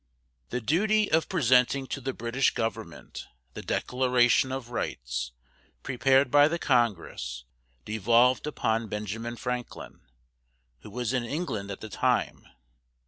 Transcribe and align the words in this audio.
The 0.49 0.59
duty 0.61 1.11
of 1.11 1.29
presenting 1.29 1.85
to 1.89 2.01
the 2.01 2.11
British 2.11 2.55
government 2.55 3.27
the 3.53 3.61
Declaration 3.61 4.51
of 4.51 4.71
Rights 4.71 5.31
prepared 5.83 6.31
by 6.31 6.47
the 6.47 6.57
Congress 6.57 7.43
devolved 7.85 8.47
upon 8.47 8.87
Benjamin 8.87 9.35
Franklin, 9.37 10.01
who 10.79 10.89
was 10.89 11.13
in 11.13 11.23
England 11.23 11.69
at 11.69 11.81
the 11.81 11.89
time. 11.89 12.47